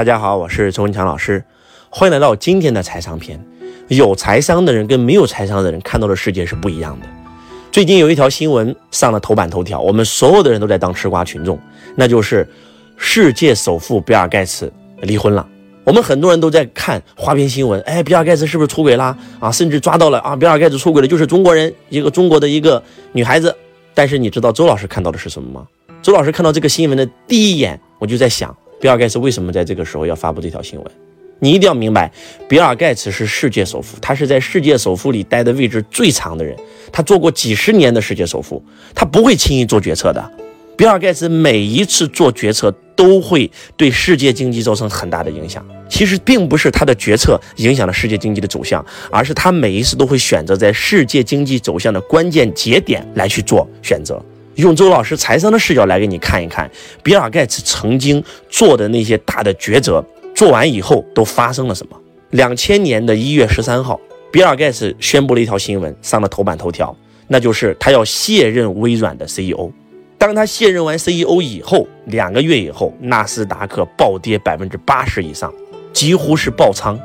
[0.00, 1.44] 大家好，我是周文强老师，
[1.90, 3.38] 欢迎来到今天的财商篇。
[3.88, 7.06] 有财商的人跟没有财商的人看到的世界是不一样的。
[7.70, 11.60] 最近有一条新闻上了头版头条，我们所有的人都在当吃瓜群众，
[11.96, 12.48] 那就是
[12.96, 14.72] 世界首富比尔盖茨
[15.02, 15.46] 离婚了。
[15.84, 19.14] 我们很多人都在看花边新闻，哎，比尔盖茨是不是出轨啦？
[19.38, 22.82] 啊，甚至抓到了啊，比尔盖茨出轨的就是中国人，一个中国的一个
[23.12, 23.54] 女孩子。
[23.92, 25.66] 但是你知道周老师看到的是什么吗？
[26.00, 30.90] 周老师看到这个新闻的第一眼，我就在想，比尔盖茨为什么在这个时候要发布这条新闻？
[31.38, 32.10] 你一定要明白，
[32.48, 36.56] 比尔盖茨是世界首富，他是在世界首富里待的位置最长的人，
[36.90, 38.62] 他做过几十年的世界首富，
[38.94, 40.30] 他不会轻易做决策的。
[40.76, 45.62] 比尔盖茨每一次做决策都会对世界经济造成很大的影响。
[45.90, 54.22] 其实并不是他的决策影响了世界经济的走向，而是他每一次都会选择在世界经济走向的关键节点来去做选择。
[54.56, 56.70] 用周老师财商的视角来给你看一看，
[57.02, 60.04] 比尔盖茨曾经做的那些大的抉择，
[60.34, 61.96] 做完以后都发生了什么？
[62.30, 63.98] 两千年的一月十三号，
[64.32, 66.94] 比尔盖茨宣布了一条新闻，上了头版头条，
[67.28, 69.70] 那就是他要卸任微软的 CEO。
[70.18, 75.52] 当他卸任完 CEO 以后，两个月以后，纳斯达克暴跌百分之八十以上，
[75.92, 76.98] 几乎是爆仓，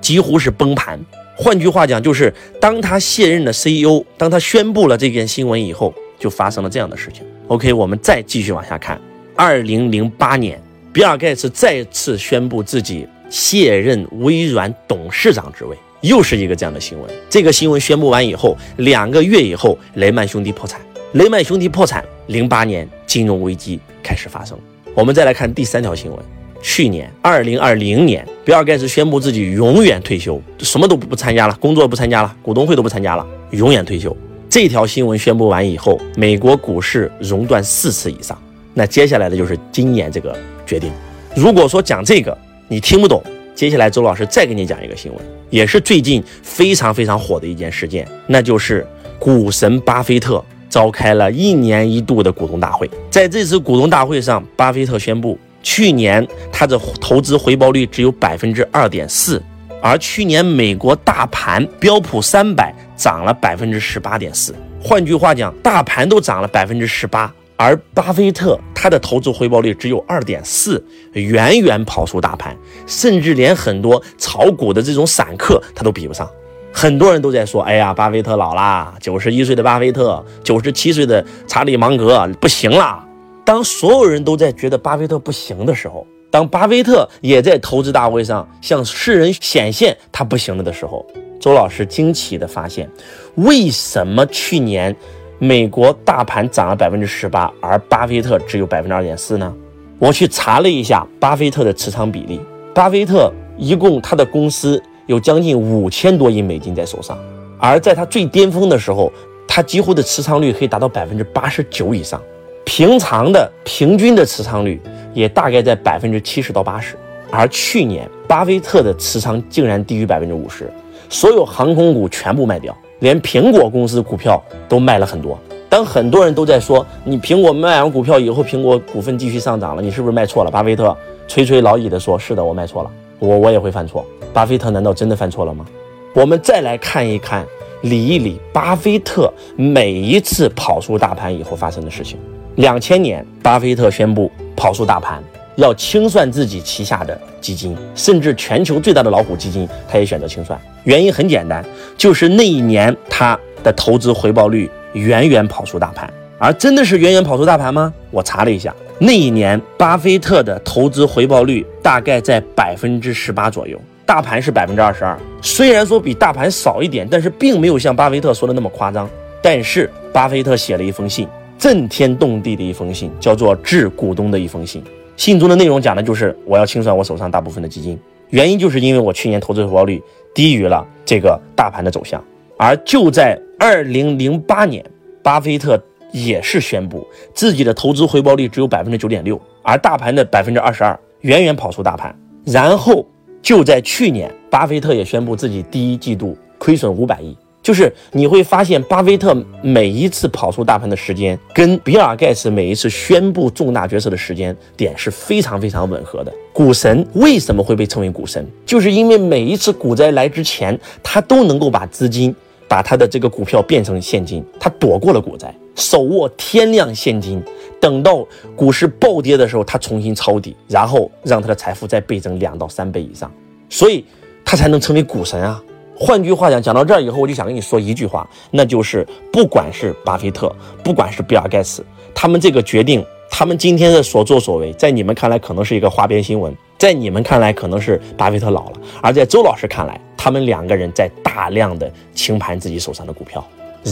[0.00, 0.98] 几乎是崩盘。
[1.36, 5.92] 换句话讲，就是当他卸任了 CEO，当他宣布了这件新闻以后。
[6.22, 7.24] 就发生了这样的事情。
[7.48, 8.98] OK，我们再继续往下看。
[9.34, 17.10] 二零零八年，比尔盖茨再次宣布自己卸任微软董事长职位，又是一个这样的新闻。
[17.28, 20.80] 这个新闻宣布完以后，两个月以后，雷曼兄弟破产。
[21.14, 24.56] 雷曼兄弟破产，零八年金融危机开始发生。
[24.94, 26.18] 我们再来看第三条新闻。
[26.62, 34.16] 去年二零二零年，比尔盖茨宣布自己永远退休，什么都不参加了，工作不参加了，股东会都不参加了，永远退休。
[34.52, 38.38] 这条新闻宣布完以后，美国股市熔断四次以上。
[38.74, 40.36] 那接下来的就是今年这个
[40.66, 40.92] 决定。
[41.34, 42.36] 如果说讲这个
[42.68, 48.86] 你听不懂，接下来周老师再给你讲一个新闻，也是最近非常非常火的一件事件，那就是
[49.18, 52.90] 股神巴菲特召开了一年一度的股东大会。
[53.10, 59.42] 在这次股东大会上，巴菲特宣布，去年他的投资回报率只有百分之二点四。
[59.84, 70.80] 而去年美国大盘标普三百涨了百分之十八点四，换句话讲，大盘都涨了百分之十八，而巴菲特他的投资回报率只有二点四，
[71.14, 76.30] 远远跑输大盘，甚至连很多炒股的这种散客他都比不上。
[76.72, 83.04] 很多人都在说：“哎呀，巴菲特老啦，九十一岁的巴菲特，九十七岁的查理芒格不行啦。”
[83.44, 91.04] 当所有人都在觉得巴菲特不行的时候，当巴菲特也在投资大会上向世人显现他不行了的时候，
[91.42, 92.88] 周老师惊奇的发现，
[93.34, 94.94] 为什么去年
[95.40, 99.52] 美国大盘涨了百分之十八，而巴菲特只有百分之二点四呢？
[99.98, 102.40] 我去查了一下巴菲特的持仓比例，
[102.72, 107.18] 巴菲特一共他的公司有将近五千多亿美金在手上，
[107.58, 109.12] 而在他最巅峰的时候，
[109.48, 112.22] 他几乎的持仓率可以达到百分之八十九以上。
[112.64, 114.80] 平常的平均的持仓率
[115.12, 116.96] 也大概在百分之七十到八十，
[117.32, 120.72] 而去年巴菲特的持仓竟然低于百分之五十，
[121.12, 125.38] 所有航空股全部卖掉，连苹果公司股票都卖了很多。
[125.68, 130.50] 当很多人都在说你苹果卖完股票以后，苹果股份继续上涨了，你是不是卖错了？
[130.50, 130.96] 巴菲特
[131.28, 134.02] 垂垂老矣的说：“是的，我卖错了，我我也会犯错。”
[134.32, 135.66] 巴菲特难道真的犯错了吗？
[136.14, 137.46] 我们再来看一看，
[137.82, 142.18] 理一理巴菲特每一次跑输大盘以后发生的事情。
[142.54, 145.22] 两千年，巴菲特宣布跑输大盘，
[145.56, 150.58] 要清算自己旗下的基金，甚至全球最大的老虎基金，他也选择清算。
[150.84, 151.64] 原因很简单，
[151.96, 156.12] 就是那一年他的投资回报率远远跑输大盘。
[156.38, 157.92] 而真的是远远跑输大盘吗？
[158.10, 165.16] 我查了一下，那一年巴菲特的投资回报率大概在百分之十八左右，大盘是百分之二十二。
[165.40, 169.08] 虽然说比大盘少一点，但是并没有像巴菲特说的那么夸张。
[169.40, 171.28] 但是巴菲特写了一封信。
[171.58, 174.82] 震天动地的一封信，叫做致股东的一封信。
[175.22, 177.96] 信中的内容讲的就是我要清算我手上大部分的基金，
[178.30, 180.02] 原因就是因为我去年投资回报率
[180.34, 182.20] 低于了这个大盘的走向。
[182.56, 184.84] 而就在二零零八年，
[185.22, 185.80] 巴菲特
[186.10, 192.12] 也是宣布自己的投资回报率只有百分之九点六，而大盘的百分之二十二，远远跑出大盘。
[192.44, 193.06] 然后
[193.40, 197.38] 就在去年，巴菲特也宣布自己第一季度亏损五百亿。
[197.62, 199.32] 就是你会发现，巴菲特
[199.62, 206.32] 每一次跑出大盘的时间，跟比尔盖茨每一次宣布重大决策的时间点是非常非常吻合的。
[206.52, 208.44] 股神为什么会被称为股神？
[208.66, 212.34] 就是因为每一次股灾来之前，他都能够把资金、
[212.66, 215.54] 把他的这个股票变成现金，他躲过了股灾。
[215.74, 217.42] 手握天量现金，
[217.80, 223.32] 等到股市暴跌的时候，他重新抄底，然后让他的财富再倍增两到三倍以上，
[223.70, 224.04] 所以
[224.44, 225.62] 他才能成为股神啊。
[225.96, 231.84] 换句话讲，讲到这儿以后，我就想跟你说一句话，那就是不管是巴菲特，不管是比尔盖茨，
[232.14, 243.44] 他们这个决定，他们今天的所作所为，在你们看来可能是一个花边新闻，在你们看来可能是巴菲特老了，而在周老师看来，他们两个人在大量的清盘自己手上的股票，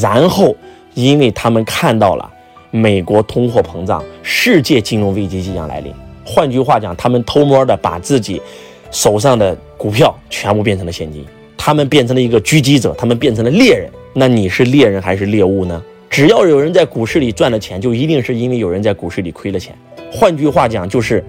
[0.00, 0.54] 然后。
[0.94, 2.28] 因为他们看到了
[2.72, 5.94] 美国通货膨胀、世界金融危机即将来临。
[6.24, 8.42] 换句话讲，他们偷摸的把自己
[8.90, 11.24] 手上的股票全部变成了现金，
[11.58, 13.90] 他们变成了一个狙击者，他们变成了猎人。
[14.14, 15.82] 那你是猎人还是猎物呢？
[16.08, 19.76] 只要有人在股市里赚了钱，就一定是因为有人在股市里亏了钱。
[20.10, 21.22] 换句话讲，就是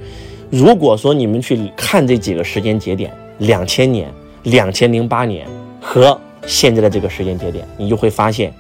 [0.50, 4.10] 如果说你们去看这几个时间节点，两千年、
[4.44, 5.46] 两千零八年
[5.82, 8.54] 和现在的这个时间节点，你就会发现。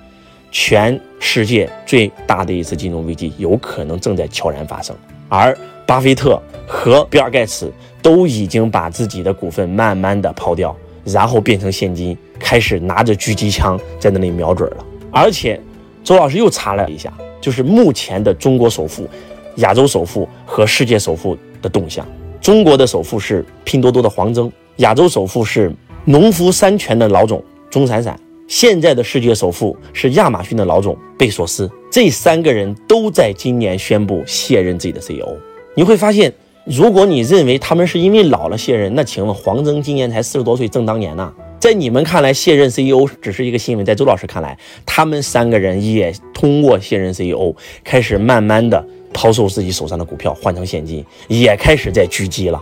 [0.52, 4.96] 全世界最大的一次金融危机有可能正在悄然发生，
[5.28, 5.56] 而
[5.86, 10.76] 巴菲特和比尔盖茨都已经把自己的股份慢慢的抛掉，
[11.12, 14.86] 然后变成现金，开始拿着狙击枪在那里瞄准了。
[15.12, 15.60] 而且，
[16.04, 17.12] 周老师又查了一下，
[17.42, 19.08] 就是目前的中国首富、
[19.56, 22.06] 亚洲首富和世界首富的动向。
[22.42, 25.72] 中国的首富是拼多多的黄峥，亚洲首富是
[26.06, 28.18] 农夫山泉的老总钟闪闪。
[28.48, 35.38] 现在的世界首富是亚马逊的老总贝索斯，这三个人都在今年宣布卸任自己的 CEO。
[35.76, 36.34] 你会发现，
[36.70, 41.34] 如果你认为他们是因为老了卸任，那请问黄峥今年才四十多岁，正当年呢？
[41.60, 44.56] 在你们看来，卸任 CEO 只是一个新闻，在周老师看来，
[44.86, 52.62] 他们三个人也通过卸任 CEO 开始慢慢的抛售自己手上的股票换成现金，也开始在狙击了。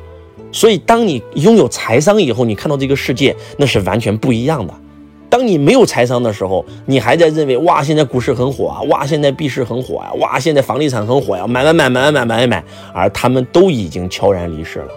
[0.54, 4.74] 所以，当你拥有财商以后，你看到这个世界那是完全不一样的。
[5.30, 12.64] 当你没有财商的时候，你还在认为哇，现在股市很火啊，哇，现在币市很火呀，哇，现在房地产很火呀，买买买买买买买买，
[12.94, 14.88] 而他们都已经悄然离世了。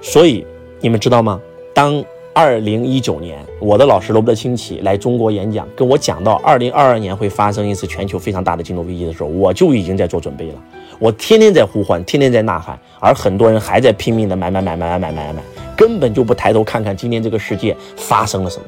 [0.00, 0.46] 所以
[0.80, 1.40] 你们知道吗？
[1.74, 2.02] 当
[2.32, 10.54] 二零一九年我的老师罗伯特清崎来中国演讲，跟我讲到二零二二年会发生一次全球非常大的金融危机的时候，我就已经在做准备了。
[11.00, 15.42] 我天天在呼唤，天天在呐喊，而很多人还在拼命的买买买买买买买买，
[15.76, 18.64] 根本就不抬头看看今天这个世界发生了什么。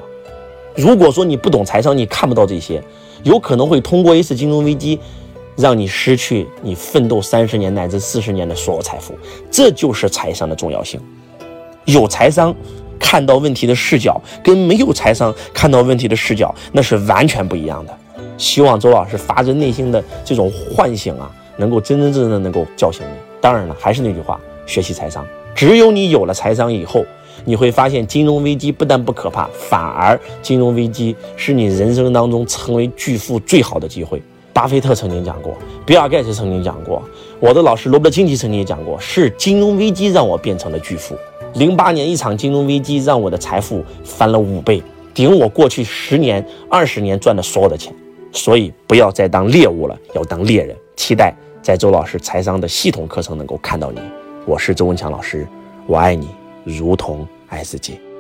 [0.75, 2.83] 如果说你不懂财商，你看不到这些，
[3.23, 4.99] 有可能会通过一次金融危机，
[5.57, 9.15] 让你失去你奋斗三十年乃至四十年的所有财富。
[9.51, 10.99] 这就是财商的重要性。
[11.85, 12.55] 有财商
[12.99, 17.95] 看到问题的视角，跟没有财商看到问题的视角，那是完全不一样的。
[18.39, 23.13] 希望周老师发自内心的这种唤醒啊，能够真真正正的能够叫醒你。
[23.41, 25.27] 当然了，还是那句话，学习财商。
[25.55, 27.05] 只有你有了财商以后。
[27.45, 34.23] 你会发现，金融危机不但不可怕，反而金融危机是你人生当中成为巨富最好的机会。
[34.53, 35.57] 巴菲特曾经讲过，
[35.87, 37.03] 比尔盖茨曾经讲过，
[37.41, 41.17] 我的老师罗伯特清崎曾经也讲过，是金融危机让我变成了巨富。
[41.55, 44.83] 零八年一场金融危机让我的财富翻了五倍，
[45.15, 47.93] 顶我过去十年、二十年赚的所有的钱。
[48.31, 50.75] 所以不要再当猎物了，要当猎人。
[50.97, 54.01] 期待在周老师财商的系统课程能够看到你。
[54.47, 55.47] 我是周文强老师，
[55.87, 56.29] 我爱你。
[56.65, 58.12] 如同爱自己。